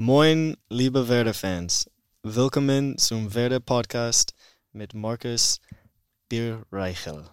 [0.00, 1.90] Moin, liebe Werder-Fans.
[2.22, 4.32] Willkommen zum Werder-Podcast
[4.70, 5.58] mit Markus
[6.28, 7.24] Bierreichel.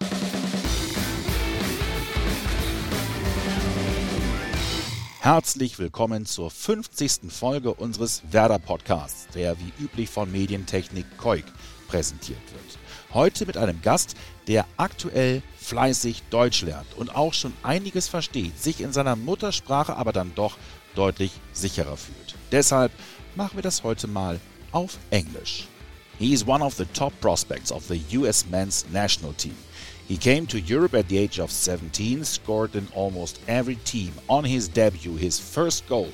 [5.20, 7.30] Herzlich willkommen zur 50.
[7.30, 11.44] Folge unseres Werder-Podcasts, der wie üblich von Medientechnik Koik
[11.86, 12.78] präsentiert wird.
[13.14, 14.16] Heute mit einem Gast,
[14.48, 20.12] der aktuell fleißig Deutsch lernt und auch schon einiges versteht, sich in seiner Muttersprache aber
[20.12, 20.58] dann doch
[20.96, 22.34] deutlich sicherer fühlt.
[22.50, 22.90] Deshalb
[23.34, 24.40] machen wir das heute mal
[24.72, 25.68] auf Englisch.
[26.18, 29.56] He is one of the top prospects of the US men's national team.
[30.08, 34.12] He came to Europe at the age of 17, scored in almost every team.
[34.28, 36.10] On his debut, his first goal.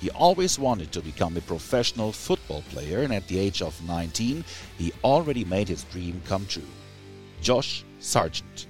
[0.00, 4.44] He always wanted to become a professional football player, and at the age of 19,
[4.78, 6.62] he already made his dream come true.
[7.40, 8.66] Josh Sargent.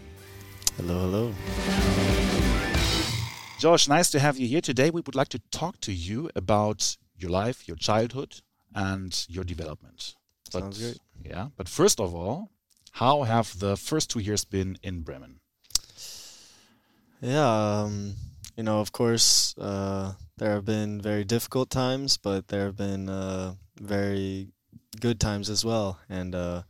[0.77, 2.12] Hello, hello.
[3.63, 4.91] Josh, nice to have you here today.
[4.91, 8.41] We would like to talk to you about your life, your childhood,
[8.75, 10.17] and your development.
[10.53, 10.99] But, Sounds great.
[11.25, 12.51] Yeah, but first of all,
[12.91, 15.39] how have the first two years been in Bremen?
[17.21, 18.15] Yeah, um,
[18.57, 23.09] you know, of course, uh, there have been very difficult times, but there have been
[23.09, 24.49] uh, very
[24.99, 26.01] good times as well.
[26.09, 26.63] And uh,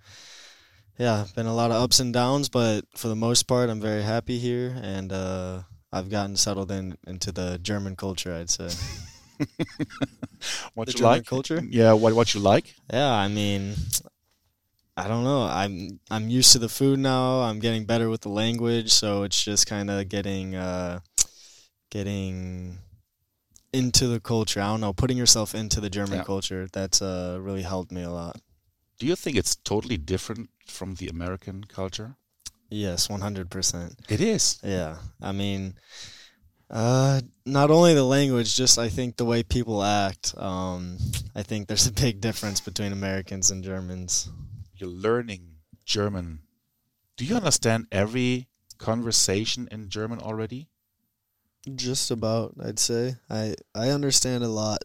[0.99, 4.03] yeah, been a lot of ups and downs, but for the most part, I'm very
[4.03, 8.35] happy here, and uh, I've gotten settled in into the German culture.
[8.35, 8.69] I'd say
[10.75, 11.25] What the you German like?
[11.25, 11.61] culture.
[11.69, 12.75] Yeah, what what you like?
[12.93, 13.75] Yeah, I mean,
[14.97, 15.43] I don't know.
[15.43, 17.41] I'm I'm used to the food now.
[17.41, 21.01] I'm getting better with the language, so it's just kind of getting uh,
[21.91, 22.79] getting
[23.73, 24.61] into the culture.
[24.61, 26.25] I don't know, putting yourself into the German Yeah.
[26.25, 26.69] culture.
[26.73, 28.41] That's uh, really helped me a lot.
[28.99, 32.17] Do you think it's totally different from the American culture?
[32.73, 34.01] Yes, one hundred percent.
[34.09, 34.59] It is.
[34.65, 35.75] Yeah, I mean,
[36.71, 40.33] uh, not only the language, just I think the way people act.
[40.39, 40.97] Um,
[41.37, 44.31] I think there's a big difference between Americans and Germans.
[44.77, 46.41] You're learning German.
[47.19, 48.49] Do you understand every
[48.79, 50.69] conversation in German already?
[51.77, 53.17] Just about, I'd say.
[53.29, 54.81] I I understand a lot,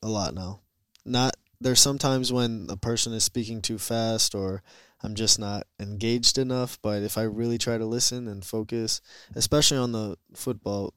[0.00, 0.60] a lot now.
[1.04, 1.31] Not
[1.62, 4.62] there's sometimes when a person is speaking too fast or
[5.02, 6.78] I'm just not engaged enough.
[6.82, 9.00] But if I really try to listen and focus,
[9.34, 10.94] especially on the football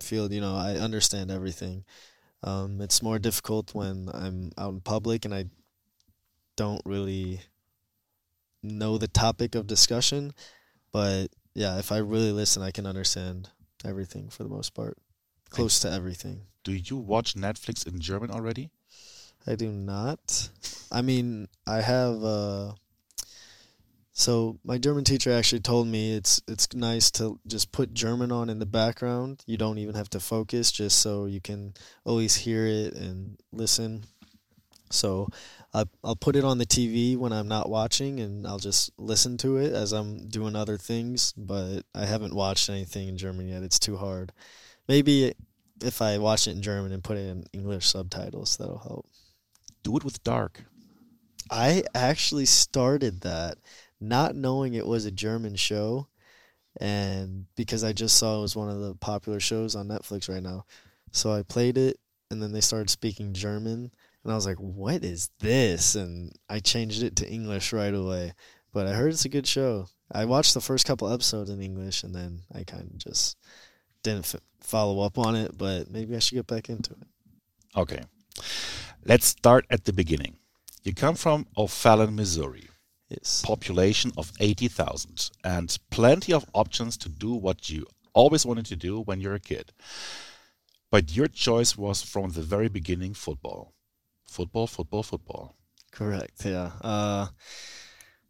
[0.00, 1.84] field, you know, I understand everything.
[2.42, 5.46] Um, it's more difficult when I'm out in public and I
[6.56, 7.40] don't really
[8.62, 10.32] know the topic of discussion.
[10.92, 13.50] But yeah, if I really listen, I can understand
[13.84, 14.96] everything for the most part,
[15.50, 16.42] close to everything.
[16.64, 18.70] Do you watch Netflix in German already?
[19.48, 20.50] I do not.
[20.92, 22.22] I mean, I have.
[22.22, 22.72] Uh,
[24.12, 28.50] so my German teacher actually told me it's it's nice to just put German on
[28.50, 29.42] in the background.
[29.46, 31.72] You don't even have to focus, just so you can
[32.04, 34.04] always hear it and listen.
[34.90, 35.28] So
[35.72, 39.38] I I'll put it on the TV when I'm not watching, and I'll just listen
[39.38, 41.32] to it as I'm doing other things.
[41.38, 43.62] But I haven't watched anything in German yet.
[43.62, 44.30] It's too hard.
[44.88, 45.32] Maybe
[45.82, 49.06] if I watch it in German and put it in English subtitles, that'll help.
[49.88, 50.64] Do it with dark.
[51.50, 53.56] I actually started that
[53.98, 56.08] not knowing it was a German show
[56.78, 60.42] and because I just saw it was one of the popular shows on Netflix right
[60.42, 60.66] now.
[61.12, 61.96] So I played it
[62.30, 63.90] and then they started speaking German
[64.24, 68.34] and I was like, "What is this?" and I changed it to English right away.
[68.74, 69.86] But I heard it's a good show.
[70.12, 73.38] I watched the first couple episodes in English and then I kind of just
[74.02, 77.06] didn't f- follow up on it, but maybe I should get back into it.
[77.74, 78.02] Okay.
[79.04, 80.36] Let's start at the beginning.
[80.84, 82.68] You come from O'Fallon, Missouri.
[83.08, 83.42] Yes.
[83.44, 89.00] Population of 80,000 and plenty of options to do what you always wanted to do
[89.00, 89.72] when you're a kid.
[90.90, 93.72] But your choice was from the very beginning football.
[94.26, 95.56] Football, football, football.
[95.90, 96.44] Correct.
[96.44, 96.72] Yeah.
[96.82, 97.28] Uh,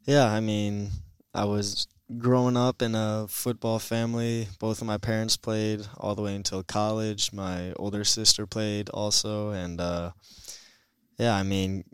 [0.04, 0.26] yeah.
[0.32, 0.90] I mean,
[1.34, 1.86] I was
[2.16, 4.48] growing up in a football family.
[4.58, 7.32] Both of my parents played all the way until college.
[7.32, 10.12] My older sister played also, and uh,
[11.18, 11.34] yeah.
[11.34, 11.84] I mean,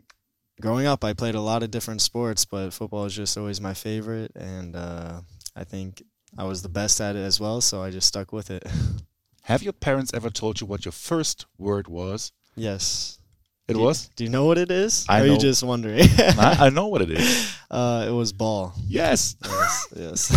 [0.61, 3.73] growing up, I played a lot of different sports, but football was just always my
[3.73, 5.21] favorite, and uh,
[5.55, 6.01] I think
[6.37, 7.61] I was the best at it as well.
[7.61, 8.63] So I just stuck with it.
[9.43, 12.31] Have your parents ever told you what your first word was?
[12.55, 13.19] yes.
[13.67, 14.09] It Do you- was?
[14.15, 15.07] Do you know what it is?
[15.09, 16.03] I or are you just wondering?
[16.19, 17.55] I, I know what it is.
[17.71, 18.73] uh, it was ball.
[18.87, 19.35] Yes.
[19.43, 19.87] Yes.
[19.95, 20.31] yes.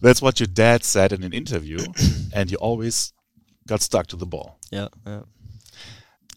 [0.00, 1.78] That's what your dad said in an interview,
[2.32, 3.12] and you always
[3.66, 4.58] got stuck to the ball.
[4.70, 4.88] yeah.
[5.06, 5.22] Yeah.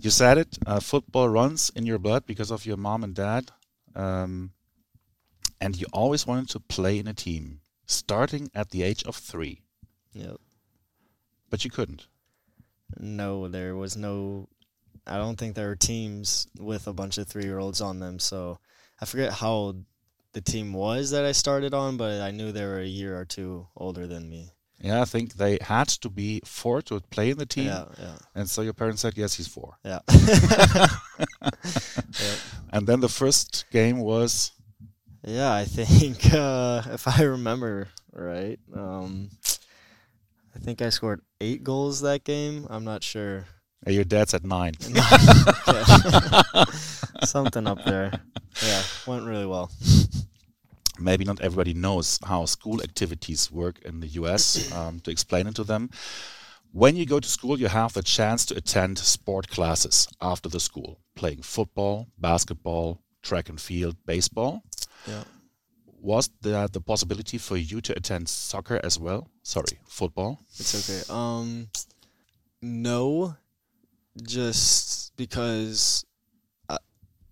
[0.04, 0.58] You said it.
[0.68, 3.52] Uh, football runs in your blood because of your mom and dad,
[3.96, 4.52] um,
[5.62, 9.62] and you always wanted to play in a team, starting at the age of three,
[10.12, 10.42] Yep.
[11.50, 12.08] but you couldn't.
[13.00, 14.50] No, there was no.
[15.08, 18.20] I don't think there were teams with a bunch of three year olds on them.
[18.20, 18.60] So
[19.00, 19.86] I forget how old
[20.34, 23.24] the team was that I started on, but I knew they were a year or
[23.26, 24.52] two older than me.
[24.84, 27.68] Yeah, I think they had to be four to play in the team.
[27.68, 29.78] Yeah, yeah, And so your parents said, yes, he's four.
[29.84, 30.00] yeah.
[32.20, 32.38] Yep.
[32.74, 34.52] And then the first game was,
[35.24, 39.30] Yeah, I think uh, if I remember right, um,
[40.56, 42.68] I think I scored eight goals that game.
[42.70, 43.46] I'm not sure.
[43.88, 44.74] uh, your dad's at nine.
[47.24, 48.12] Something up there.
[48.66, 49.72] Yeah, went really well.
[51.04, 54.44] Maybe not everybody knows how school activities work in the US.
[54.74, 55.90] Um, to explain it to them,
[56.72, 60.60] when you go to school, you have the chance to attend sport classes after the
[60.60, 64.64] school, playing football, basketball, track and field, baseball.
[65.08, 65.24] Yeah.
[66.02, 69.30] Was there the possibility for you to attend soccer as well?
[69.44, 70.40] Sorry, football.
[70.58, 71.04] It's okay.
[71.14, 71.68] Um,
[72.62, 73.36] no,
[74.22, 76.04] just because
[76.68, 76.78] I,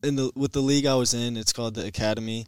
[0.04, 2.46] in the with the league I was in, it's called the academy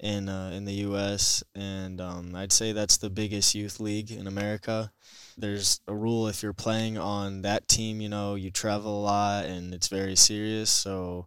[0.00, 1.44] in uh, in the U.S.
[1.54, 4.92] and um, I'd say that's the biggest youth league in America.
[5.36, 9.44] There's a rule if you're playing on that team, you know, you travel a lot
[9.44, 10.70] and it's very serious.
[10.70, 11.26] So,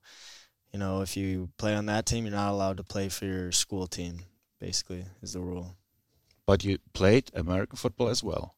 [0.72, 3.52] you know, if you play on that team, you're not allowed to play for your
[3.52, 4.22] school team.
[4.60, 5.76] Basically, is the rule.
[6.46, 8.56] But you played American football as well.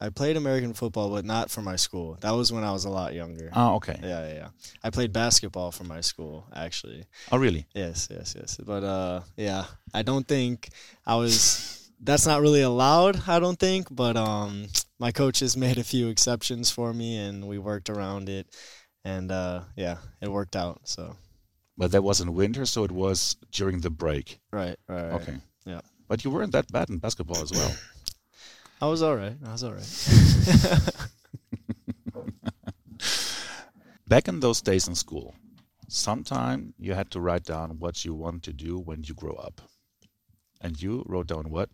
[0.00, 2.16] I played American football, but not for my school.
[2.20, 3.50] That was when I was a lot younger.
[3.52, 3.98] Oh, okay.
[4.00, 4.48] Yeah, yeah, yeah.
[4.84, 7.04] I played basketball for my school, actually.
[7.32, 7.66] Oh, really?
[7.74, 8.58] Yes, yes, yes.
[8.64, 10.68] But uh, yeah, I don't think
[11.04, 11.90] I was.
[12.00, 13.28] That's not really allowed.
[13.28, 13.88] I don't think.
[13.90, 14.68] But um,
[15.00, 18.46] my coaches made a few exceptions for me, and we worked around it,
[19.04, 20.82] and uh, yeah, it worked out.
[20.84, 21.16] So
[21.76, 24.38] But that was in winter, so it was during the break.
[24.52, 25.22] right, right, right.
[25.22, 25.36] Okay.
[25.64, 25.80] Yeah.
[26.06, 27.74] But you weren't that bad in basketball as well.
[28.80, 29.36] I was all right.
[29.44, 29.88] I was all right.
[34.08, 35.34] Back in those days in school,
[35.88, 39.60] sometime you had to write down what you want to do when you grow up.
[40.60, 41.70] And you wrote down what?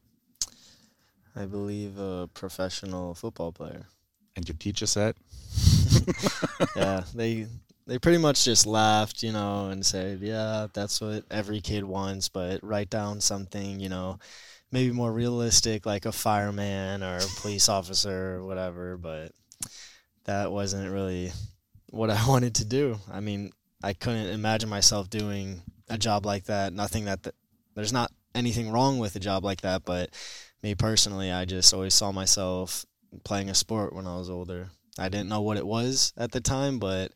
[1.37, 3.87] I believe a professional football player.
[4.37, 5.15] And your teacher said,
[6.77, 7.47] yeah, they
[7.87, 12.29] they pretty much just laughed, you know, and said, "Yeah, that's what every kid wants,
[12.29, 14.19] but write down something, you know,
[14.75, 19.33] maybe more realistic, like a fireman or a police officer or whatever." But
[20.25, 21.33] that wasn't really
[21.91, 22.99] what I wanted to do.
[23.11, 26.73] I mean, I couldn't imagine myself doing a job like that.
[26.73, 27.37] Nothing that th-
[27.75, 30.11] there's not anything wrong with a job like that, but
[30.63, 32.85] me personally, I just always saw myself
[33.23, 34.71] playing a sport when I was older.
[34.99, 37.13] I didn't know what it was at the time, but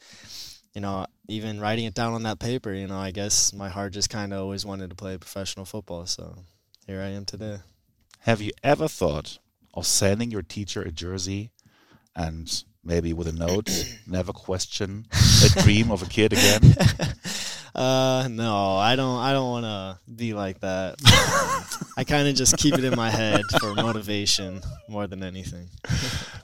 [0.74, 3.92] you know, even writing it down on that paper, you know, I guess my heart
[3.92, 6.06] just kind of always wanted to play professional football.
[6.06, 6.36] So
[6.88, 7.58] here I am today.
[8.20, 9.38] Have you ever thought
[9.74, 11.50] of sending your teacher a jersey
[12.16, 13.68] and maybe with a note,
[14.06, 15.06] never question
[15.44, 16.74] a dream of a kid again?
[17.74, 19.18] uh, no, I don't.
[19.18, 20.94] I don't want to be like that.
[21.04, 25.68] Um, I kind of just keep it in my head for motivation more than anything.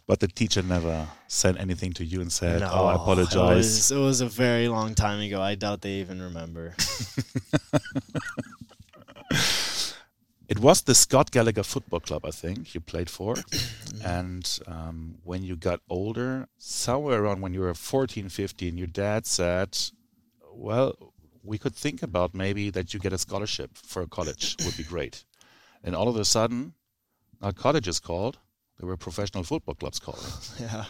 [0.07, 3.57] But the teacher never sent anything to you and said, No, "Oh, I It apologize."
[3.57, 5.41] was, it was a very long time ago.
[5.41, 6.75] I doubt they even remember.
[10.55, 13.35] It was the Scott Gallagher Football Club, I think, you played for.
[14.05, 19.27] and um, when you got older, somewhere around when you were 14, 15, your dad
[19.27, 19.77] said,
[20.53, 20.95] Well,
[21.43, 24.85] we could think about maybe that you get a scholarship for a college, would be
[24.85, 25.25] great.
[25.83, 26.75] And all of a sudden,
[27.43, 28.39] not colleges called,
[28.79, 30.23] there were professional football clubs calling.
[30.61, 30.85] yeah.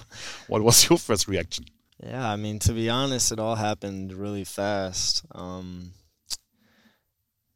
[0.46, 1.64] What was your first reaction?
[2.02, 5.24] Yeah, I mean, to be honest, it all happened really fast.
[5.32, 5.92] Um,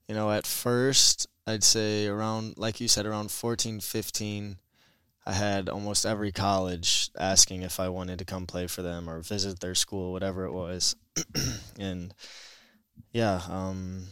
[0.09, 4.57] you know, at first, I'd say around, like you said, around 14, 15,
[5.27, 9.21] I had almost every college asking if I wanted to come play for them or
[9.21, 10.97] visit their school, whatever it was.
[11.79, 12.15] and
[13.13, 14.05] yeah, um,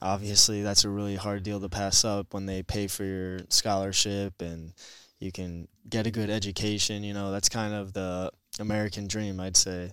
[0.00, 4.40] obviously, that's a really hard deal to pass up when they pay for your scholarship
[4.40, 4.72] and
[5.18, 7.02] you can get a good education.
[7.02, 9.90] You know, that's kind of the American dream, I'd say.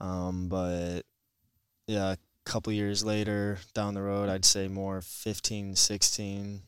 [0.00, 1.02] Um, but
[1.86, 2.14] yeah,
[2.48, 6.62] couple years later down the road, I'd say more 15, 16,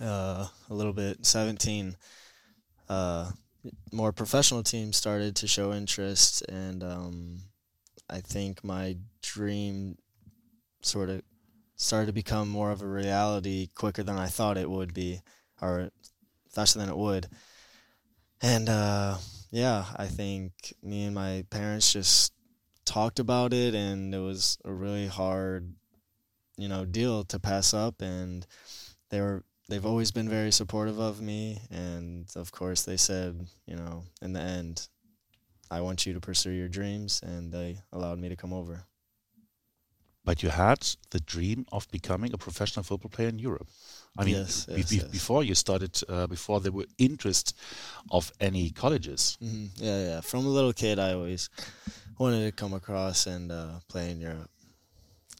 [0.00, 1.94] uh, a little bit 17.
[2.88, 3.30] Uh,
[3.92, 7.42] more professional teams started to show interest, and um,
[8.08, 9.98] I think my dream
[10.80, 11.22] sort of
[11.76, 15.20] started to become more of a reality quicker than I thought it would be,
[15.60, 15.90] or
[16.50, 17.28] faster than it would.
[18.40, 19.18] And uh,
[19.50, 20.52] yeah, I think
[20.82, 22.32] me and my parents just
[22.84, 25.74] talked about it, and it was a really hard,
[26.56, 28.00] you know, deal to pass up.
[28.02, 28.46] And
[29.10, 33.76] they were they've always been very supportive of me, and of course they said, you
[33.76, 34.88] know, in the end,
[35.70, 38.84] I want you to pursue your dreams, and they allowed me to come over.
[40.24, 43.66] But you had the dream of becoming a professional football player in Europe.
[44.16, 45.08] I mean, Yes, yes, be- yes.
[45.08, 47.56] before you started, uh, before there were interest
[48.10, 49.36] of any colleges.
[49.40, 50.20] hmm Yeah, yeah.
[50.20, 51.48] From a little kid, I always
[52.18, 54.50] wanted to come across and uh, play in Europe.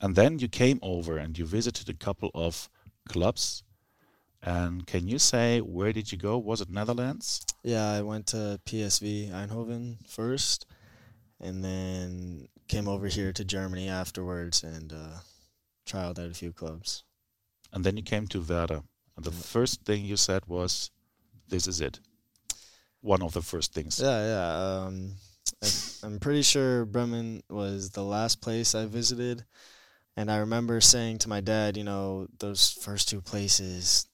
[0.00, 2.69] And then you came over and you visited a couple of
[3.09, 3.62] clubs.
[4.43, 6.37] And can you say where did you go?
[6.38, 7.45] Was it Netherlands?
[7.62, 10.67] Yeah, I went to PSV Eindhoven first,
[11.41, 15.19] and then came over here to Germany afterwards and uh,
[15.87, 17.05] trialed at a few clubs.
[17.73, 18.83] And then you came to Werder.
[19.17, 19.43] And the Yeah.
[19.43, 20.91] first thing you said was,
[21.49, 22.00] "This is it."
[23.00, 24.00] One of the first things.
[24.00, 24.85] Yeah, yeah.
[24.87, 25.17] Um,
[26.02, 29.45] I'm pretty sure Bremen was the last place I visited,
[30.16, 34.07] and I remember saying to my dad, you know, those first two places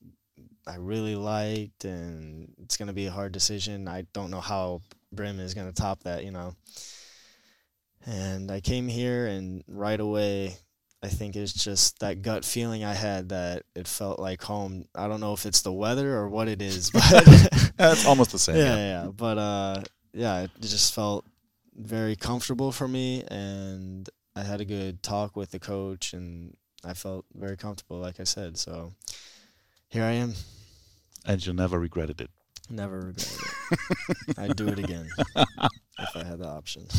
[0.67, 3.89] I really liked, and it's gonna be a hard decision.
[3.89, 6.55] I don't know how Bremen is gonna top that, you know.
[8.05, 10.57] And I came here, and right away,
[11.03, 14.85] I think it's just that gut feeling I had that it felt like home.
[14.95, 17.03] I don't know if it's the weather or what it is, but
[17.79, 18.57] it's almost the same.
[18.57, 19.05] yeah, yeah.
[19.05, 19.11] yeah.
[19.15, 21.25] But uh, yeah, it just felt
[21.79, 26.95] very comfortable for me, and I had a good talk with the coach, and I
[26.95, 28.59] felt very comfortable, like I said.
[28.59, 28.93] So
[29.89, 30.35] here I am.
[31.25, 32.31] And you never regretted it.
[32.69, 34.39] Never regretted it.
[34.39, 36.87] I'd do it again if I had the option.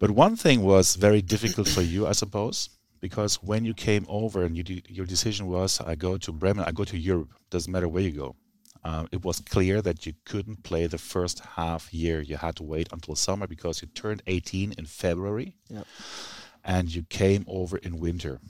[0.00, 2.68] But one thing was very difficult for you, I suppose,
[3.00, 6.72] because when you came over and you your decision was, I go to Bremen, I
[6.72, 8.36] go to Europe, doesn't matter where you go.
[8.84, 12.20] Uh, it was clear that you couldn't play the first half year.
[12.20, 15.86] You had to wait until summer because you turned 18 in February Yep.
[16.64, 18.40] and you came over in winter.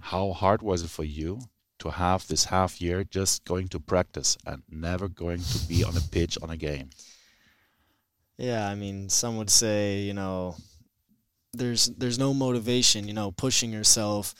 [0.00, 1.38] How hard was it for you
[1.78, 5.96] to have this half year just going to practice and never going to be on
[5.96, 6.90] a pitch on a game?
[8.38, 10.56] Yeah, I mean, some would say, you know,
[11.52, 14.34] there's there's no motivation, you know, pushing yourself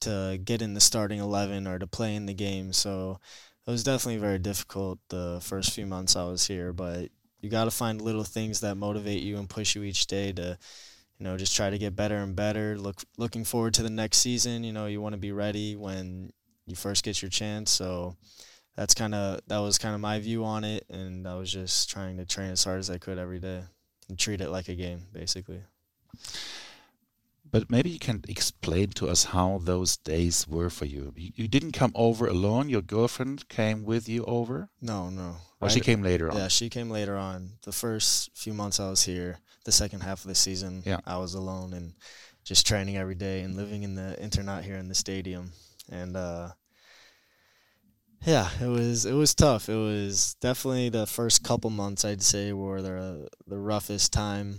[0.00, 2.72] to get in the starting 11 or to play in the game.
[2.72, 3.20] So
[3.66, 7.08] it was definitely very difficult the first few months I was here, but
[7.40, 10.58] you got to find little things that motivate you and push you each day to
[11.18, 12.76] you know, just try to get better and better.
[12.76, 16.32] Look looking forward to the next season, you know, you want to be ready when
[16.66, 17.70] you first get your chance.
[17.70, 18.16] So
[18.76, 21.88] that's kind of that was kind of my view on it and I was just
[21.88, 23.62] trying to train as hard as I could every day
[24.08, 25.62] and treat it like a game basically.
[27.54, 31.12] But maybe you can explain to us how those days were for you.
[31.16, 32.68] You, you didn't come over alone.
[32.68, 34.70] Your girlfriend came with you over.
[34.82, 35.36] No, no.
[35.60, 36.36] Or she came later on.
[36.36, 37.50] Yeah, she came later on.
[37.62, 40.98] The first few months I was here, the second half of the season, Yeah.
[41.06, 41.94] I was alone and
[42.42, 45.52] just training every day and living in the internat here in the stadium.
[45.88, 46.48] And uh
[48.26, 49.68] yeah, it was it was tough.
[49.68, 54.58] It was definitely the first couple months I'd say were the the roughest time.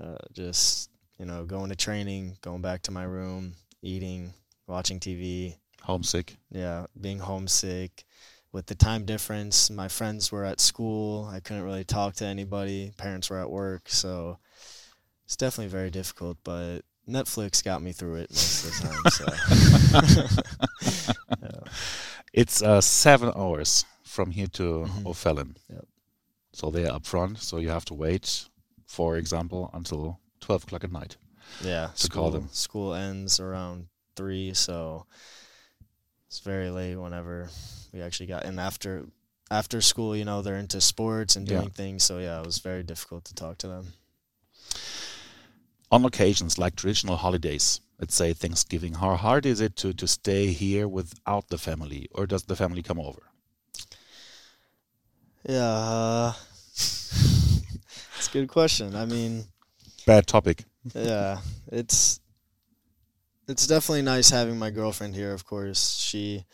[0.00, 0.89] Uh, just
[1.20, 4.32] you know, going to training, going back to my room, eating,
[4.66, 6.36] watching TV, Homesick.
[6.50, 8.04] yeah, being homesick
[8.52, 9.68] with the time difference.
[9.70, 11.28] My friends were at school.
[11.30, 12.92] I couldn't really talk to anybody.
[12.96, 14.38] Parents were at work, so
[15.26, 16.38] it's definitely very difficult.
[16.42, 19.02] But Netflix got me through it most of the time.
[21.04, 21.12] So
[21.42, 21.60] yeah.
[22.32, 25.06] It's uh, seven hours from here to Mhm.
[25.06, 25.56] O'Fallon.
[25.68, 25.86] Yep.
[26.52, 27.38] So they're up front.
[27.38, 28.48] So you have to wait,
[28.86, 30.18] for example, until
[30.50, 31.16] 12 o'clock at night.
[31.64, 32.48] yeah, To school, call them.
[32.50, 35.06] school ends around three, so
[36.26, 37.48] it's very late whenever
[37.92, 38.44] we actually got.
[38.44, 39.04] And after
[39.48, 41.58] after school, you know, they're into sports and Yeah.
[41.58, 42.02] doing things.
[42.02, 43.92] So yeah, it was very difficult to talk to them.
[45.92, 50.52] On occasions, like traditional holidays, let's say Thanksgiving, how hard is it to, to stay
[50.52, 52.08] here without the family?
[52.12, 53.22] Or does the family come over?
[55.48, 56.32] Yeah, uh,
[56.72, 58.94] it's a good question.
[58.94, 59.44] I mean,
[60.10, 60.64] Bad topic.
[60.92, 61.38] yeah,
[61.70, 62.18] it's
[63.46, 65.32] it's definitely nice having my girlfriend here.
[65.32, 66.44] Of course, she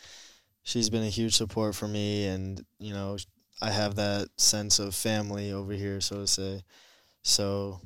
[0.62, 3.16] she's been a huge support for me, and you know,
[3.62, 6.64] I have that sense of family over here, so to say.
[7.22, 7.80] So,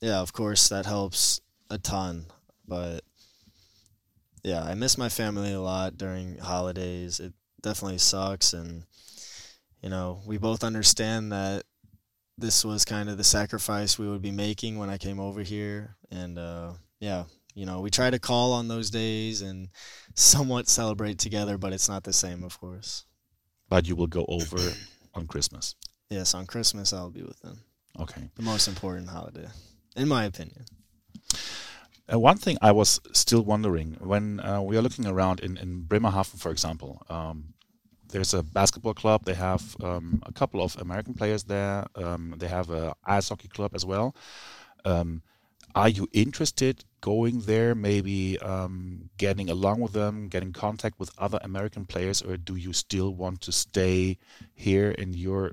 [0.00, 2.26] yeah, of course, that helps a ton.
[2.66, 3.04] But
[4.42, 7.20] yeah, I miss my family a lot during holidays.
[7.20, 7.32] It
[7.62, 8.82] definitely sucks, and
[9.84, 11.62] you know, we both understand that
[12.40, 15.96] this was kind of the sacrifice we would be making when I came over here.
[16.10, 19.68] And uh, yeah, you know, we try to call on those days and
[20.14, 23.04] somewhat celebrate together, but it's not the same, of course.
[23.68, 24.58] But you will go over
[25.14, 25.74] on Christmas.
[26.08, 27.60] Yes, on Christmas I'll be with them.
[27.98, 28.22] Okay.
[28.34, 29.48] The most important holiday,
[29.96, 30.64] in my opinion.
[32.12, 35.82] Uh, one thing I was still wondering when uh, we are looking around in, in
[35.82, 37.54] Bremerhaven, for example, um,
[38.10, 39.24] there's a basketball club.
[39.24, 41.86] They have um, a couple of American players there.
[41.94, 44.14] Um, they have a ice hockey club as well.
[44.84, 45.22] Um,
[45.74, 51.38] are you interested going there, maybe um, getting along with them, getting contact with other
[51.42, 54.18] American players, or do you still want to stay
[54.54, 55.52] here in your,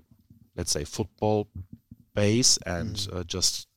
[0.55, 1.47] let's say, football
[2.15, 3.15] base and mm.
[3.15, 3.67] uh, just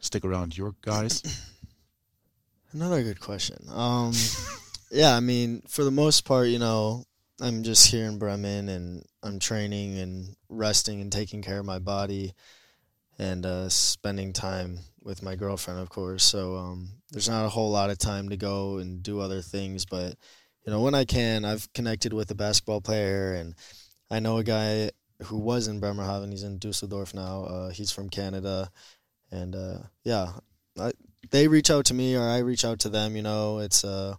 [0.00, 1.22] stick around your guys?
[2.72, 3.58] Another good question.
[3.70, 4.12] Um,
[4.90, 7.04] yeah, I mean, for the most part, you know,
[7.40, 11.78] I'm just here in Bremen and I'm training and resting and taking care of my
[11.78, 12.32] body
[13.18, 16.24] and uh, spending time with my girlfriend, of course.
[16.24, 19.84] So um, there's not a whole lot of time to go and do other things,
[19.84, 20.16] but
[20.64, 23.54] you know when I can, I've connected with a basketball player, and
[24.10, 24.90] I know a guy
[25.22, 26.32] who was in Bremerhaven.
[26.32, 27.44] He's in Dusseldorf now.
[27.44, 28.70] Uh, he's from Canada,
[29.30, 30.32] and uh, yeah,
[30.78, 30.92] I,
[31.30, 33.14] they reach out to me or I reach out to them.
[33.14, 34.14] You know, it's uh,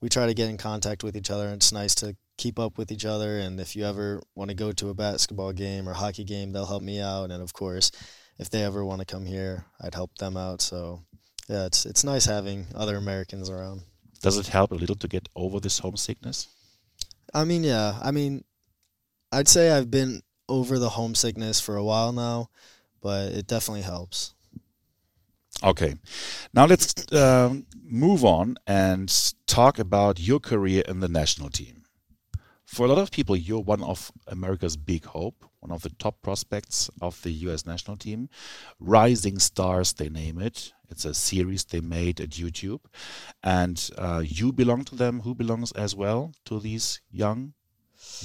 [0.00, 1.46] we try to get in contact with each other.
[1.46, 3.38] And it's nice to keep up with each other.
[3.38, 6.64] And if you ever want to go to a basketball game or hockey game, they'll
[6.64, 7.30] help me out.
[7.30, 7.92] And of course,
[8.38, 10.62] if they ever want to come here, I'd help them out.
[10.62, 11.02] So
[11.48, 13.82] yeah, it's it's nice having other Americans around.
[14.22, 16.48] Does it help a little to get over this homesickness?
[17.34, 17.98] I mean, yeah.
[18.02, 18.44] I mean,
[19.30, 22.48] I'd say I've been over the homesickness for a while now,
[23.02, 24.34] but it definitely helps.
[25.62, 25.96] Okay,
[26.54, 31.77] now let's um, move on and talk about your career in the national team.
[32.68, 36.20] For a lot of people, you're one of America's big hope, one of the top
[36.20, 37.64] prospects of the U.S.
[37.64, 38.28] national team.
[38.78, 40.74] Rising Stars, they name it.
[40.90, 42.80] It's a series they made at YouTube.
[43.42, 45.20] And uh, you belong to them.
[45.20, 47.54] Who belongs as well to these young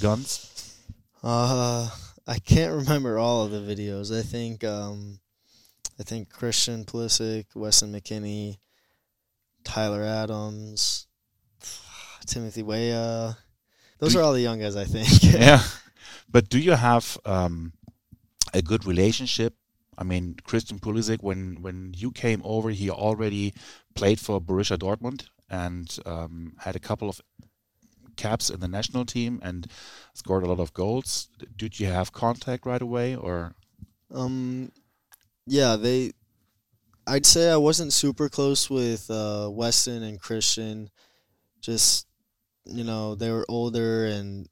[0.02, 0.76] guns?
[1.22, 1.88] Uh,
[2.26, 4.14] I can't remember all of the videos.
[4.14, 5.20] I think um,
[5.98, 8.58] I think Christian Pulisic, Weston McKennie,
[9.64, 11.06] Tyler Adams,
[12.26, 13.38] Timothy Weah.
[14.04, 15.08] Those do are all the young guys, I think.
[15.22, 15.62] yeah,
[16.30, 17.72] but do you have um,
[18.52, 19.54] a good relationship?
[19.96, 23.54] I mean, Christian Pulisic, when when you came over, he already
[23.94, 27.20] played for Borussia Dortmund and um, had a couple of
[28.16, 29.66] caps in the national team and
[30.14, 31.28] scored a lot of goals.
[31.56, 33.54] Did you have contact right away, or?
[34.12, 34.70] Um,
[35.46, 36.12] yeah, they.
[37.06, 40.90] I'd say I wasn't super close with uh, Weston and Christian.
[41.60, 42.06] Just
[42.66, 44.48] you know, they were older and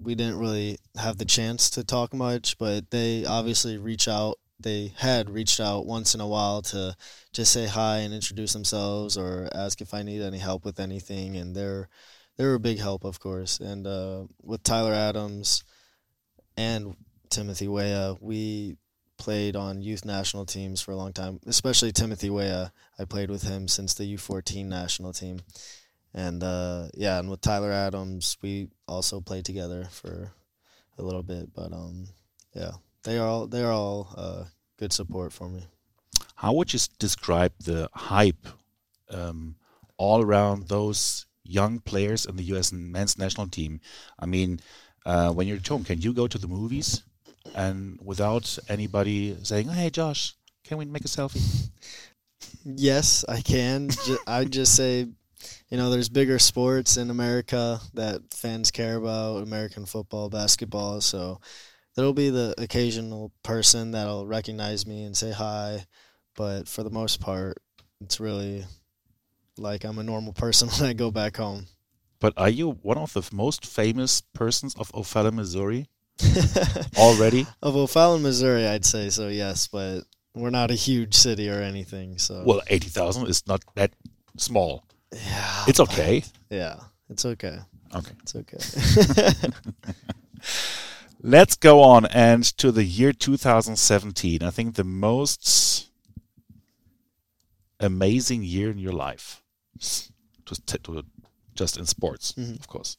[0.00, 4.38] we didn't really have the chance to talk much, but they obviously reach out.
[4.60, 6.96] They had reached out once in a while to
[7.32, 11.36] just say hi and introduce themselves or ask if I need any help with anything,
[11.36, 11.88] and they're
[12.36, 13.58] they were a big help, of course.
[13.60, 15.64] And uh, with Tyler Adams
[16.56, 16.96] and
[17.30, 18.76] Timothy Weah, we
[19.18, 22.72] played on youth national teams for a long time, especially Timothy Weah.
[22.98, 25.40] I played with him since the U14 national team.
[26.14, 30.32] And uh, yeah, and with Tyler Adams, we also played together for
[30.98, 31.52] a little bit.
[31.54, 32.08] But um,
[32.54, 32.72] yeah,
[33.04, 34.44] they are all they are all uh,
[34.78, 35.64] good support for me.
[36.34, 38.46] How would you describe the hype
[39.10, 39.56] um,
[39.96, 42.72] all around those young players in the U.S.
[42.72, 43.80] men's national team?
[44.18, 44.60] I mean,
[45.04, 47.02] uh, when you're at home, can you go to the movies?
[47.54, 51.70] and without anybody saying, "Hey, Josh, can we make a selfie?"
[52.64, 53.88] Yes, I can.
[54.26, 55.08] I just say,
[55.68, 61.00] you know, there's bigger sports in America that fans care about, American football, basketball.
[61.00, 61.40] So
[61.94, 65.84] there'll be the occasional person that'll recognize me and say hi,
[66.36, 67.58] but for the most part,
[68.00, 68.64] it's really
[69.56, 71.66] like I'm a normal person when I go back home.
[72.20, 75.86] But are you one of the most famous persons of O'Fallon, Missouri?
[76.98, 77.46] Already?
[77.62, 80.00] Of O'Fallon, Missouri, I'd say so, yes, but
[80.34, 82.18] we're not a huge city or anything.
[82.18, 83.92] So Well, 80,000 is not that
[84.36, 84.84] small.
[85.12, 85.64] Yeah.
[85.66, 86.24] It's okay.
[86.50, 86.76] Yeah,
[87.08, 87.58] it's okay.
[87.94, 88.12] Okay.
[88.22, 89.50] It's okay.
[91.22, 94.42] Let's go on and to the year 2017.
[94.42, 95.88] I think the most
[97.80, 99.42] amazing year in your life.
[100.46, 101.04] To, to,
[101.54, 102.58] just in sports, mm -hmm.
[102.58, 102.96] of course.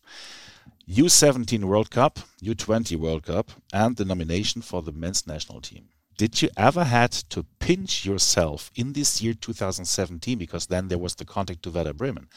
[0.88, 5.90] U17 World Cup, U20 World Cup, and the nomination for the men's national team.
[6.20, 11.16] Did you ever had to pinch yourself in this year 2017 because then there was
[11.16, 12.28] the contact to Werder Bremen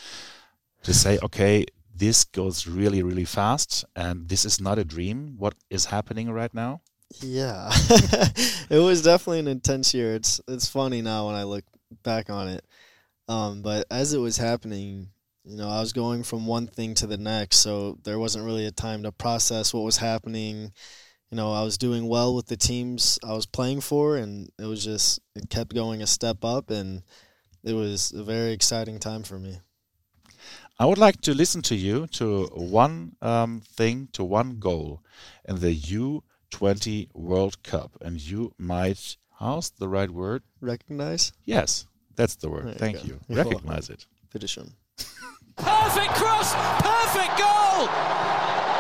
[0.85, 5.35] to say, okay, this goes really really fast and this is not a dream.
[5.37, 6.83] What is happening right now?
[7.21, 7.71] Yeah,
[8.71, 10.15] it was definitely an intense year.
[10.15, 11.65] It's it's funny now when I look
[12.05, 12.65] back on it,
[13.27, 15.09] um, but as it was happening,
[15.45, 18.67] you know, I was going from one thing to the next, so there wasn't really
[18.67, 20.73] a time to process what was happening.
[21.33, 24.67] You know, I was doing well with the teams I was playing for, and it
[24.67, 27.03] was just it kept going a step up, and
[27.65, 29.61] it was a very exciting time for me.
[30.79, 35.01] I would like to listen to you to one um, thing, to one goal
[35.49, 37.97] in the U20 World Cup.
[38.03, 40.43] And you might, how's the right word?
[40.61, 41.33] Recognize?
[41.47, 42.67] Yes, that's the word.
[42.67, 43.21] There Thank you.
[43.29, 44.05] You're Recognize it.
[44.35, 44.73] Bitteschön.
[45.57, 48.22] Perfect cross, perfect goal.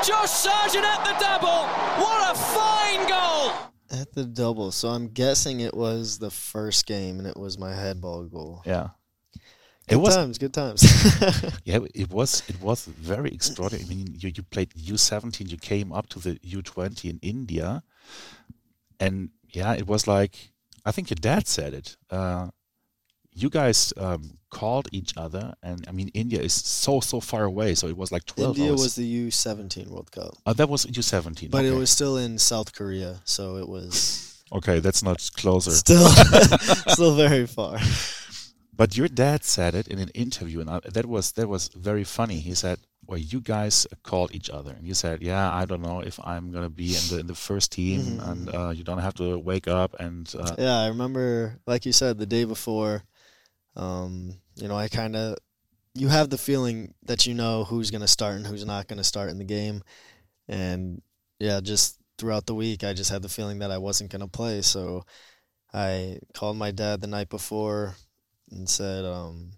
[0.05, 1.67] Josh Sargent at the double.
[2.03, 3.53] What a fine goal.
[4.01, 4.73] At the double.
[4.73, 8.63] So I'm guessing it was the first game and it was my headball goal.
[8.67, 8.89] Yeah.
[9.89, 10.83] Good It was times, good times.
[11.65, 13.85] Yeah, it was it was very extraordinary.
[13.85, 17.83] I mean, you, you played U17, you came up to the U20 in India,
[19.01, 20.53] and yeah, it was like
[20.85, 21.97] I think your dad said it.
[22.11, 22.49] Uh,
[23.35, 27.75] you guys um, called each other, and I mean, India is so so far away,
[27.75, 28.83] so it was like twelve India hours.
[28.83, 30.35] was the U17 World Cup.
[30.47, 34.81] oh, that was U17, But it was still in South Korea, so it was okay.
[34.81, 35.71] That's not closer.
[35.71, 36.09] still
[36.89, 37.79] still very far.
[38.75, 42.05] But your dad said it in an interview, and I, that was that was very
[42.05, 42.39] funny.
[42.41, 46.01] He said, "Well, you guys called each other," and you said, "Yeah, I don't know
[46.01, 48.29] if I'm gonna be in the in the first team, Mhm.
[48.29, 51.93] and uh, you don't have to wake up." And uh, Yeah, I remember, like you
[51.93, 53.05] said, the day before.
[53.77, 55.37] Um, you know, I kind of,
[55.95, 58.99] you have the feeling that you know who's going to start and who's not going
[58.99, 59.83] to start in the game,
[60.49, 61.03] and
[61.39, 64.29] yeah, just throughout the week, I just had the feeling that I wasn't going to
[64.29, 64.63] play.
[64.63, 65.05] So
[65.73, 67.97] I called my dad the night before
[68.51, 69.53] and said, um,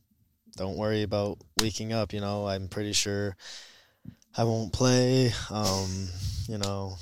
[0.57, 2.13] "Don't worry about waking up.
[2.13, 3.37] You know, I'm pretty sure
[4.37, 5.33] I won't play.
[5.51, 6.09] Um,
[6.49, 6.97] you know."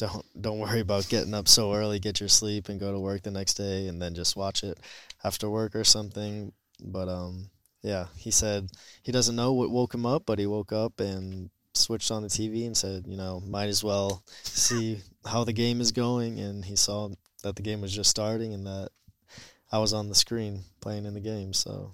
[0.00, 1.98] Don't don't worry about getting up so early.
[1.98, 4.78] Get your sleep and go to work the next day, and then just watch it
[5.22, 6.52] after work or something.
[6.82, 7.50] But um,
[7.82, 8.70] yeah, he said
[9.02, 12.28] he doesn't know what woke him up, but he woke up and switched on the
[12.28, 16.40] TV and said, you know, might as well see how the game is going.
[16.40, 17.10] And he saw
[17.42, 18.88] that the game was just starting and that
[19.70, 21.52] I was on the screen playing in the game.
[21.52, 21.92] So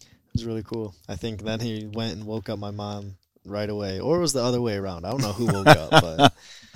[0.00, 0.94] it was really cool.
[1.08, 4.34] I think then he went and woke up my mom right away, or it was
[4.34, 5.06] the other way around.
[5.06, 6.34] I don't know who woke up, but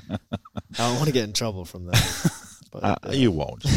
[0.79, 2.31] I don't want to get in trouble from that.
[2.73, 3.13] But uh, yeah.
[3.13, 3.65] you won't.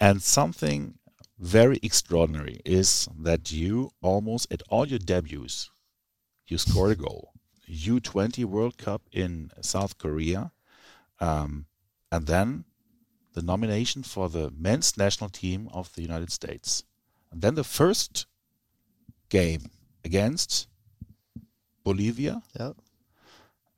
[0.00, 0.94] and something
[1.38, 5.70] very extraordinary is that you almost at all your debuts,
[6.46, 7.34] you scored a goal.
[7.70, 10.50] U20 World Cup in South Korea,
[11.20, 11.66] um,
[12.10, 12.64] and then
[13.34, 16.84] the nomination for the men's national team of the United States.
[17.30, 18.24] And then the first
[19.28, 19.70] game
[20.02, 20.68] against
[21.84, 22.76] Bolivia, Yep.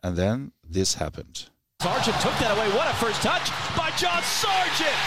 [0.02, 1.50] And then this happened.
[1.82, 2.68] Sargent took that away.
[2.76, 5.00] What a first touch by John Sargent,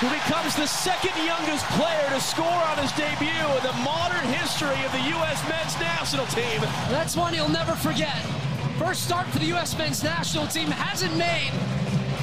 [0.00, 4.80] who becomes the second youngest player to score on his debut in the modern history
[4.84, 5.40] of the U.S.
[5.48, 6.60] men's national team.
[6.88, 8.24] That's one he'll never forget.
[8.78, 9.76] First start for the U.S.
[9.76, 11.52] men's national team, hasn't made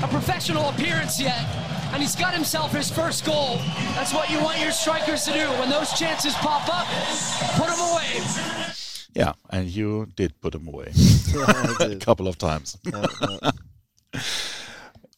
[0.01, 1.45] a professional appearance yet,
[1.93, 3.57] and he's got himself his first goal.
[3.93, 5.45] That's what you want your strikers to do.
[5.61, 6.87] When those chances pop up,
[7.53, 8.66] put them away.
[9.17, 10.91] Yeah, and you did put them away
[11.79, 12.77] a couple of times.
[12.83, 13.51] Yeah, yeah.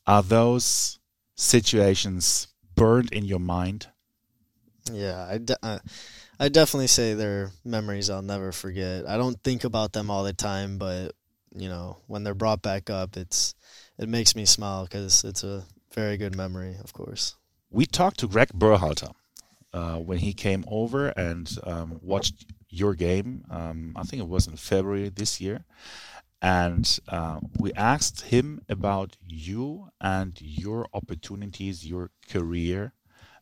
[0.08, 1.00] Are those
[1.36, 3.88] situations burned in your mind?
[4.90, 5.80] Yeah, I, de- I,
[6.40, 9.06] I definitely say they're memories I'll never forget.
[9.06, 11.12] I don't think about them all the time, but
[11.54, 13.54] you know, when they're brought back up, it's
[13.98, 17.36] it makes me smile because it's a very good memory, of course.
[17.70, 19.12] We talked to Greg Berhalter
[19.74, 23.46] uh, when he came over and um, watched your game.
[23.50, 25.66] Um, I think it was in February this year.
[26.42, 32.94] And uh, we asked him about you and your opportunities, your career.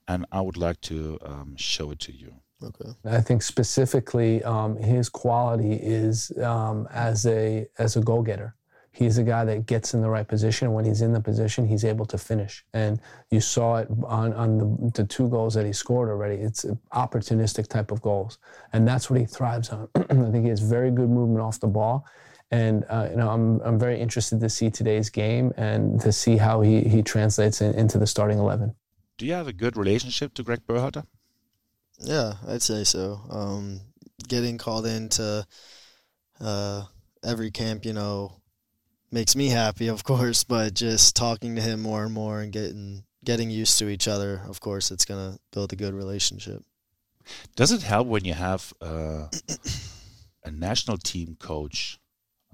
[0.07, 2.33] And I would like to um, show it to you.
[2.63, 2.89] Okay.
[3.05, 8.55] I think specifically um, his quality is um, as a as a goal getter.
[8.97, 10.73] He's a guy that gets in the right position.
[10.73, 12.65] When he's in the position, he's able to finish.
[12.73, 16.35] And you saw it on, on the, the two goals that he scored already.
[16.35, 18.39] It's opportunistic type of goals,
[18.73, 19.87] and that's what he thrives on.
[19.95, 22.07] I think he has very good movement off the ball.
[22.49, 26.37] And uh, you know, I'm I'm very interested to see today's game and to see
[26.37, 28.73] how he he translates in, into the starting eleven.
[29.17, 31.05] Do you have a good relationship to Greg Berhalter?
[31.99, 33.19] Yeah, I'd say so.
[33.29, 33.81] Um,
[34.27, 35.45] getting called into
[36.39, 36.83] uh,
[37.23, 38.41] every camp, you know,
[39.11, 40.43] makes me happy, of course.
[40.47, 44.41] But just talking to him more and more and getting getting used to each other,
[44.47, 46.63] of course, it's gonna build a good relationship.
[47.55, 49.27] Does it help when you have uh,
[50.45, 51.99] a national team coach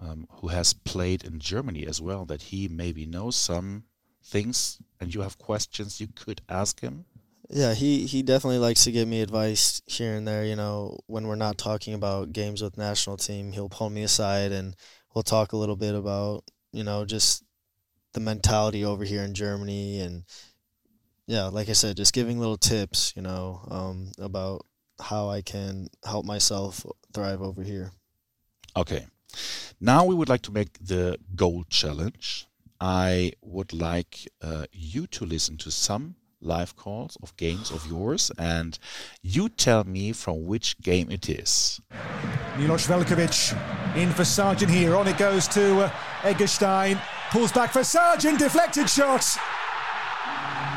[0.02, 3.84] um, who has played in Germany as well, that he maybe knows some
[4.24, 7.06] things and you have questions you could ask him?
[7.50, 10.44] Yeah, he, he definitely likes to give me advice here and there.
[10.46, 14.52] You know, when we're not talking about games with national team, he'll pull me aside
[14.52, 14.76] and
[15.14, 17.44] we'll talk a little bit about you know just
[18.14, 20.24] the mentality over here in Germany and
[21.26, 24.66] yeah, like I said, just giving little tips, you know, um, about
[25.00, 27.92] how I can help myself thrive over here.
[28.76, 29.06] Okay.
[29.80, 32.46] Now we would like to make the goal challenge.
[32.80, 38.30] I would like uh, you to listen to some live calls of games of yours
[38.38, 38.78] and
[39.22, 41.80] you tell me from which game it is.
[42.58, 43.56] Milos Veljkovic
[43.96, 44.96] in for Sargent here.
[44.96, 45.90] On it goes to uh,
[46.22, 47.02] Eggestein.
[47.32, 48.40] Pulls back for Sargent.
[48.40, 49.26] Deflected shot.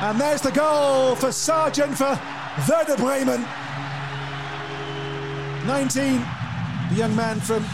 [0.01, 2.19] And there's the goal for Sargent for
[2.69, 3.45] Werder Bremen.
[5.67, 6.25] 19,
[6.91, 7.65] the young man from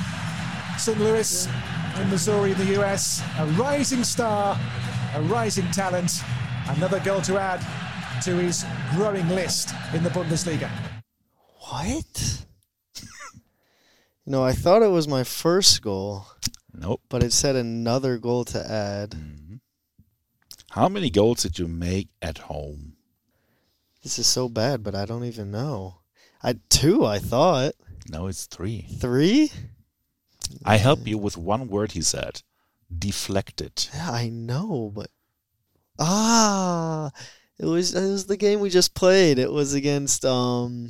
[0.79, 0.99] St.
[0.99, 1.49] Louis
[2.01, 3.23] in Missouri in the US.
[3.38, 4.59] A rising star,
[5.15, 6.23] a rising talent.
[6.69, 7.61] Another goal to add
[8.23, 10.71] to his growing list in the Bundesliga.
[11.59, 12.45] What?
[14.24, 16.26] You know, I thought it was my first goal,
[16.72, 17.00] Nope.
[17.08, 19.14] but it said another goal to add.
[20.70, 22.94] How many goals did you make at home?
[24.02, 25.98] This is so bad, but I don't even know.
[26.42, 27.72] I two, I thought.
[28.08, 28.87] No, it's three.
[28.98, 29.52] Three?
[30.64, 32.42] I help you with one word, he said.
[32.96, 33.88] Deflected.
[33.94, 35.08] Yeah, I know, but
[35.98, 37.11] ah,
[37.58, 39.38] it was it was the game we just played.
[39.38, 40.88] It was against um,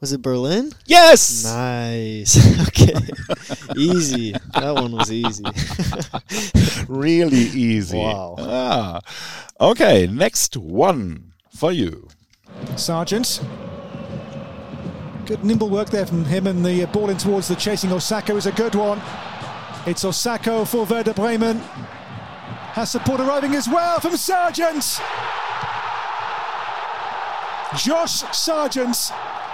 [0.00, 0.72] was it Berlin?
[0.86, 1.44] Yes!
[1.44, 2.36] Nice.
[2.68, 2.94] okay,
[3.76, 4.32] easy.
[4.54, 5.44] That one was easy.
[6.88, 7.98] really easy.
[7.98, 8.36] Wow.
[8.38, 9.00] Ah.
[9.60, 12.08] Okay, next one for you.
[12.76, 13.40] Sargent.
[15.26, 18.46] Good nimble work there from him, and the ball in towards the chasing Osako is
[18.46, 19.00] a good one.
[19.86, 21.58] It's Osako for Werder Bremen.
[21.58, 25.00] Has support arriving as well from Sargent.
[27.76, 28.96] Josh Sargent,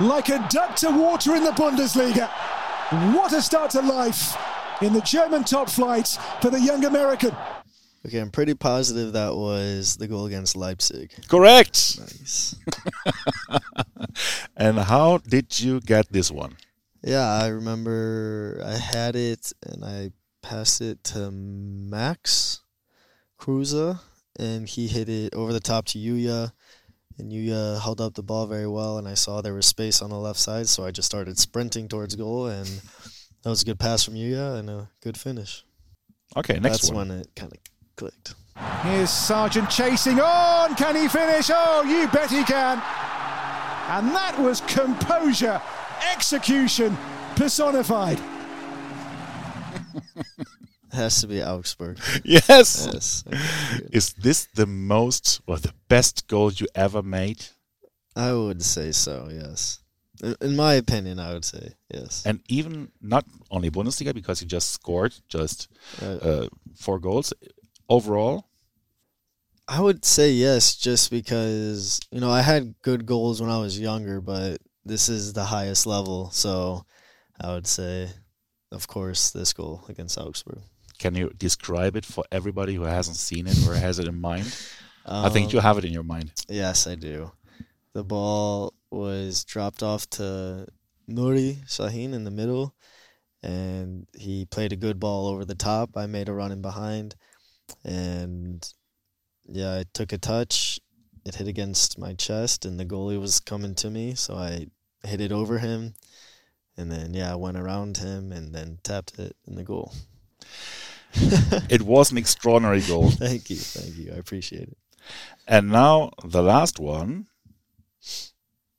[0.01, 2.29] like a duck to water in the Bundesliga.
[3.15, 4.37] What a start to life
[4.83, 7.35] in the German top flight for the young American.
[8.07, 11.11] Okay, I'm pretty positive that was the goal against Leipzig.
[11.29, 11.99] Correct.
[11.99, 12.57] Nice.
[14.57, 16.57] And how did you get this one?
[17.03, 22.61] Yeah, I remember I had it and I passed it to Max
[23.37, 23.99] Kruse
[24.39, 26.53] and he hit it over the top to Yuya
[27.19, 30.03] and Yuya uh, held up the ball very well and I saw there was space
[30.03, 32.67] on the left side so I just started sprinting towards goal and
[33.43, 35.65] that was a good pass from Yuya and a good finish.
[36.37, 37.09] Okay, next That's one.
[37.09, 37.59] when it kind of
[37.97, 38.35] clicked.
[38.83, 40.75] Here's Sargent chasing on.
[40.75, 41.51] Can he finish?
[41.53, 42.79] Oh, you bet he can.
[43.89, 45.61] And that was composure,
[46.13, 46.97] execution
[47.37, 48.19] personified.
[50.95, 51.99] Has to be Augsburg.
[52.25, 52.89] Yes.
[52.93, 53.25] yes.
[53.27, 53.89] Okay.
[53.93, 57.47] Is this the most or the best goal you ever made?
[58.17, 59.81] I would say so, yes.
[60.41, 62.25] In- my opinion, I would say yes.
[62.25, 65.69] And even not only Bundesliga because you just scored just
[66.01, 67.33] uh, four goals
[67.89, 68.47] overall.
[69.67, 73.81] I would say yes, just because you know I had good goals when I was
[73.81, 76.85] younger, but this is the highest level, so
[77.41, 78.11] I would say,
[78.71, 80.61] of course, this goal against Augsburg.
[80.99, 84.47] Can you describe it for everybody who hasn't seen it or has it in mind?
[85.07, 86.33] I think Um, you have it in your mind.
[86.49, 87.33] Yes, I do.
[87.93, 90.67] The ball was dropped off to
[91.09, 92.75] Nuri Sahin in the middle,
[93.43, 95.97] and he played a good ball over the top.
[95.97, 97.17] I made a run in behind,
[97.85, 98.67] and
[99.47, 100.81] yeah, I took a touch.
[101.27, 104.69] It hit against my chest, and the goalie was coming to me, so I
[105.03, 105.95] hit it over him,
[106.77, 109.93] and then yeah, I went around him and then tapped it in the goal.
[111.71, 113.11] It was an extraordinary goal.
[113.25, 114.13] Thank you, thank you.
[114.13, 114.77] I appreciate it.
[115.47, 117.27] And now the last one,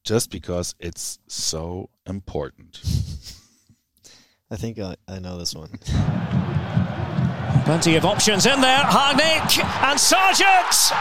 [0.04, 2.82] just because it's so important.
[4.52, 5.80] I think I, I know this one.
[7.66, 8.84] Plenty of options in there.
[8.84, 10.94] Harnik and Sargent.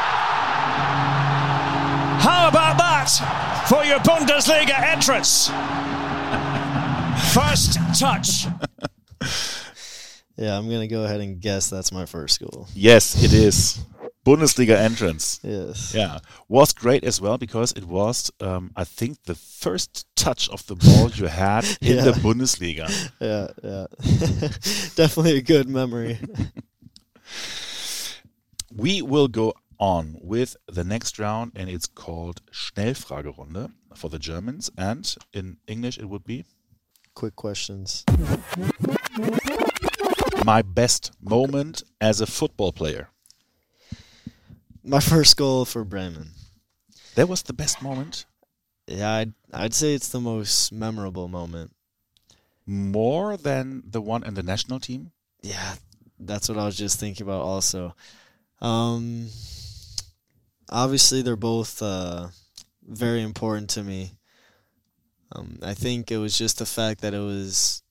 [2.24, 5.50] How about that for your Bundesliga entrance?
[7.34, 8.46] First touch.
[10.36, 12.68] Yeah, I'm gonna go ahead and guess that's my first goal.
[12.74, 13.78] Yes, it is.
[14.24, 15.38] Bundesliga entrance.
[15.42, 15.94] Yes.
[15.94, 16.18] Yeah,
[16.48, 20.76] was great as well because it was, um, I think, the first touch of the
[20.76, 22.88] ball you had in the Bundesliga.
[23.20, 23.86] Yeah, yeah.
[24.96, 26.18] Definitely a good memory.
[28.74, 34.70] We will go on with the next round, and it's called Schnellfragerunde for the Germans,
[34.76, 36.44] and in English it would be
[37.14, 38.04] Quick questions.
[40.44, 43.08] My best moment as a football player.
[44.84, 46.30] My first goal for Bremen.
[47.14, 48.26] That was the best moment.
[48.86, 51.72] Yeah, I'd I'd say it's the most memorable moment.
[52.66, 55.12] More than the one in the national team.
[55.42, 55.76] Yeah,
[56.18, 57.94] that's what I was just thinking about also.
[58.60, 59.28] Um
[60.68, 62.28] obviously they're both uh,
[62.86, 64.12] very important to me.
[65.32, 67.83] Um, I think it was just the fact that it was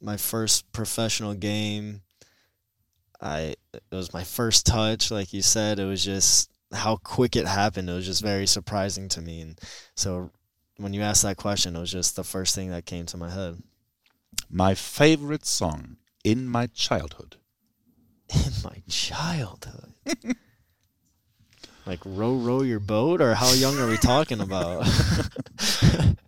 [0.00, 2.02] my first professional game.
[3.20, 5.78] I it was my first touch, like you said.
[5.78, 7.90] It was just how quick it happened.
[7.90, 9.60] It was just very surprising to me, and
[9.94, 10.30] so
[10.76, 13.30] when you asked that question, it was just the first thing that came to my
[13.30, 13.62] head.
[14.48, 17.36] My favorite song in my childhood.
[18.34, 19.94] In my childhood.
[21.86, 24.86] like row row your boat or how young are we talking about?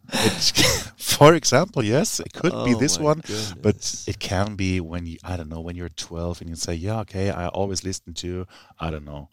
[0.97, 3.23] for example, yes, it could be Oh this my one,
[3.63, 6.75] but it can be when you I don't know when you're 12 and you say,
[6.75, 8.47] yeah, okay, I always listen to
[8.79, 9.29] I don't know.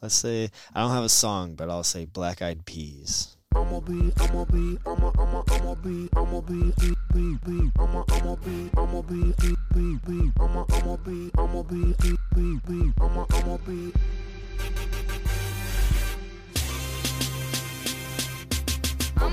[0.00, 3.36] Let's say I don't have a song, but I'll say Black Eyed Peas.
[3.54, 8.36] I'ma be, I'ma be, I'ma, I'ma, I'ma be, I'ma be, be, be, be, I'ma, I'ma
[8.36, 13.24] be, I'ma be, be, be, be, I'ma, I'ma be, I'ma be, be, be, be, I'ma,
[13.32, 13.92] I'ma be.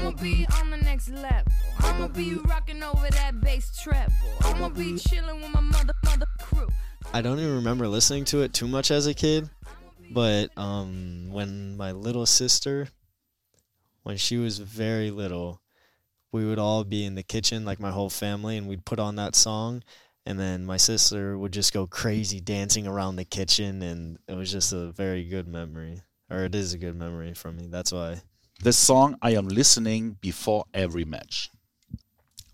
[0.06, 1.52] I'ma be on the next level.
[1.80, 4.14] I'ma be rocking over that bass treble.
[4.42, 6.68] I'ma be chilling with my mother, mother crew.
[7.12, 9.50] I don't even remember listening to it too much as a kid,
[10.12, 12.88] but um, when my little sister,
[14.04, 15.60] when she was very little,
[16.32, 19.16] we would all be in the kitchen, like my whole family, and we'd put on
[19.16, 19.82] that song,
[20.24, 24.52] and then my sister would just go crazy dancing around the kitchen, and it was
[24.52, 27.66] just a very good memory, or it is a good memory for me.
[27.66, 28.22] That's why.
[28.62, 31.50] The song I am listening before every match.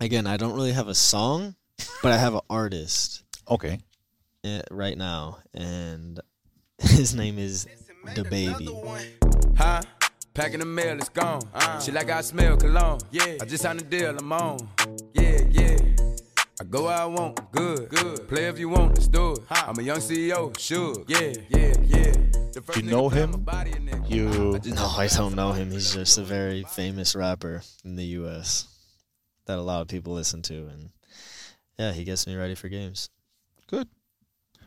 [0.00, 1.54] Again, I don't really have a song,
[2.02, 3.22] but I have an artist.
[3.48, 3.78] Okay.
[4.44, 6.20] eh, right now, and
[6.78, 7.66] his name is
[8.08, 9.56] DaBaby.
[9.56, 9.82] Huh?
[10.34, 11.42] Packing the mail, it's gone.
[11.80, 12.98] Shit like I smell cologne.
[13.10, 13.36] Yeah.
[13.40, 14.68] I just signed a deal, I'm on.
[15.14, 15.76] Yeah, yeah.
[16.60, 18.28] I go where I want, good, good.
[18.28, 19.38] Play if you want, let's do it.
[19.50, 20.94] I'm a young CEO, sure.
[21.06, 22.12] Yeah, yeah, yeah.
[22.52, 23.30] The You know him?
[23.30, 24.02] my body in there.
[24.06, 25.70] You No, I don't know him.
[25.70, 28.66] He's just a very famous rapper in the U.S.
[29.46, 30.90] that a lot of people listen to, and
[31.78, 33.08] yeah, he gets me ready for games.
[33.68, 33.88] good.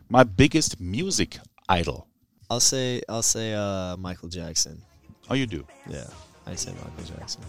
[0.09, 1.37] My biggest music
[1.69, 2.07] idol.
[2.49, 4.81] I'll say, I'll say, uh, Michael Jackson.
[5.29, 5.65] Oh, you do.
[5.87, 6.05] Yeah,
[6.45, 7.41] I'd say Michael Jackson.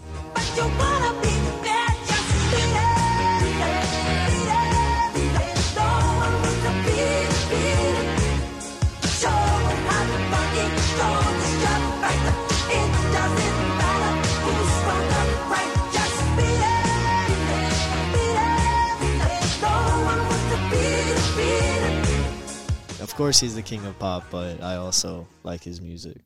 [23.17, 26.19] Course, he's the king of pop, but I also like his music.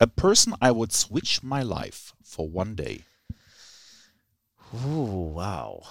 [0.00, 3.04] A person I would switch my life for one day.
[4.84, 5.82] Ooh, wow.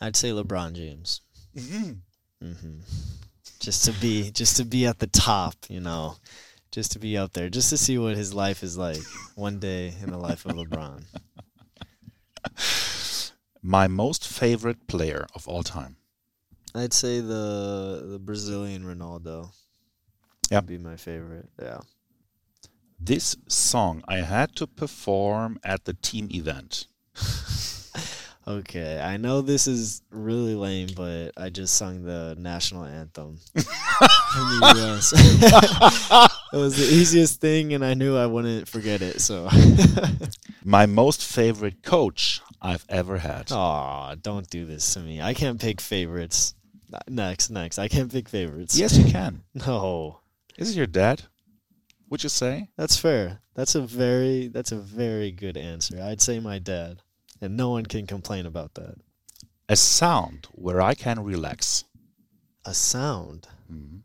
[0.00, 1.20] I'd say LeBron James.
[1.56, 2.80] Mm-hmm.
[3.60, 6.16] Just to be, just to be at the top, you know,
[6.72, 9.02] just to be up there, just to see what his life is like
[9.36, 11.04] one day in the life of LeBron.
[13.62, 15.96] My most favorite player of all time.
[16.74, 19.50] I'd say the the Brazilian Ronaldo.
[20.50, 21.48] Would be my favorite.
[21.60, 21.80] Yeah.
[23.00, 26.86] This song I had to perform at the team event.
[28.46, 33.62] Okay, I know this is really lame, but I just sung the national anthem from
[33.62, 35.12] the U.S.
[36.52, 39.20] it was the easiest thing, and I knew I wouldn't forget it.
[39.20, 39.48] So,
[40.64, 43.52] My most favorite coach I've ever had.
[43.52, 45.22] Aw, don't do this to me.
[45.22, 46.54] I can't pick favorites.
[47.08, 47.78] Next, next.
[47.78, 48.76] I can't pick favorites.
[48.78, 49.42] Yes, you can.
[49.54, 50.20] No,
[50.58, 51.22] Is it your dad?
[52.10, 52.68] Would you say?
[52.76, 53.40] that's fair.
[53.54, 56.00] That's a very that's a very good answer.
[56.02, 57.02] I'd say my dad,
[57.40, 58.96] and no one can complain about that.
[59.68, 61.84] A sound where I can relax.
[62.64, 63.48] A sound.
[63.72, 64.02] Mhm.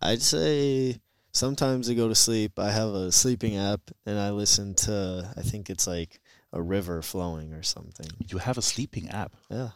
[0.00, 1.00] I'd say
[1.32, 5.42] sometimes to go to sleep, I have a sleeping app and I listen to, I
[5.42, 6.20] think it's like
[6.52, 8.06] a river flowing or something.
[8.26, 9.32] You have a sleeping app.
[9.50, 9.70] Yeah.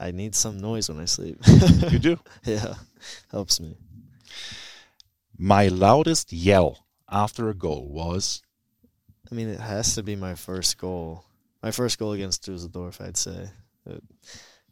[0.00, 1.38] I need some noise when I sleep.
[1.90, 2.18] You do?
[2.44, 2.74] yeah.
[3.30, 3.76] Helps me.
[5.36, 8.42] My loudest yell after a goal was
[9.30, 11.24] I mean, it has to be my first goal.
[11.62, 13.50] My first goal against Dusseldorf, I'd say.
[13.84, 14.02] It,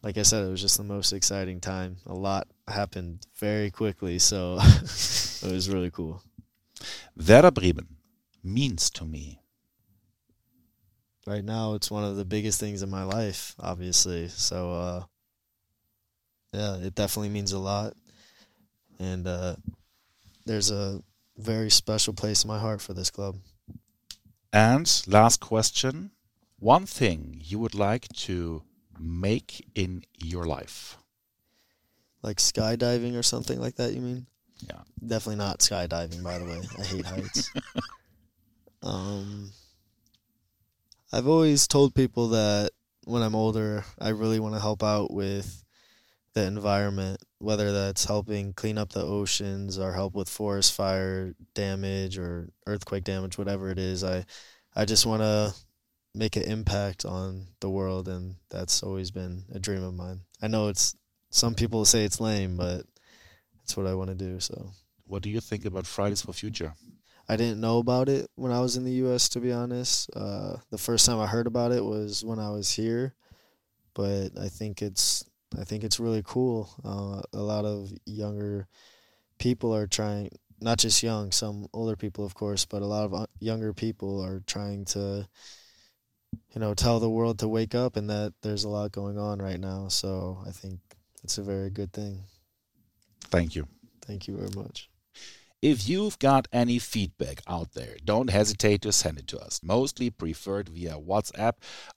[0.02, 1.96] like I said, it was just the most exciting time.
[2.06, 6.22] A lot happened very quickly, so it was really cool.
[7.16, 7.88] Werder Bremen
[8.42, 9.40] means to me.
[11.26, 15.02] right now it's one of the biggest things in my life obviously so uh
[16.52, 17.94] yeah it definitely means a lot
[18.98, 19.56] and uh
[20.44, 21.02] there's a
[21.36, 23.36] very special place in my heart for this club
[24.52, 26.10] And last question
[26.58, 28.62] one thing you would like to
[28.98, 30.96] make in your life?
[32.22, 34.26] like skydiving or something like that you mean
[34.68, 34.82] Yeah.
[35.06, 36.60] Definitely not skydiving, by the way.
[36.78, 37.50] I hate heights.
[38.82, 39.52] um,
[41.12, 42.70] I've always told people that
[43.04, 45.62] when I'm older, I really want to help out with
[46.36, 52.18] the environment, whether that's helping clean up the oceans or help with forest fire damage
[52.18, 54.04] or earthquake damage, whatever it is.
[54.04, 54.26] I,
[54.74, 55.54] I just want to
[56.14, 60.20] make an impact on the world, and that's always been a dream of mine.
[60.42, 60.94] I know it's
[61.30, 62.84] some people say it's lame, but
[63.54, 64.38] that's what I want to do.
[64.38, 64.72] So,
[65.06, 66.74] what do you think about Fridays for Future?
[67.30, 69.30] I didn't know about it when I was in the U.S.
[69.30, 72.70] To be honest, uh, the first time I heard about it was when I was
[72.70, 73.14] here,
[73.94, 75.24] but I think it's
[75.58, 76.70] I think it's really cool.
[76.84, 78.66] Uh, a lot of younger
[79.38, 80.30] people are trying,
[80.60, 84.24] not just young, some older people, of course, but a lot of uh, younger people
[84.24, 85.28] are trying to,
[86.54, 89.40] you know, tell the world to wake up and that there's a lot going on
[89.40, 89.88] right now.
[89.88, 90.80] So I think
[91.22, 92.20] it's a very good thing.
[93.30, 93.66] Thank you.
[94.02, 94.88] Thank you very much.
[95.62, 99.60] If you've got any feedback out there, don't hesitate to send it to us.
[99.62, 101.54] Mostly preferred via WhatsApp.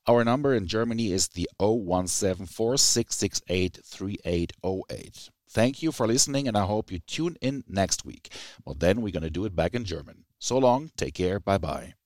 [0.07, 5.29] Our number in Germany is the 0174 668 3808.
[5.49, 8.31] Thank you for listening, and I hope you tune in next week.
[8.63, 10.25] Well, then we're going to do it back in German.
[10.39, 11.98] So long, take care, bye bye.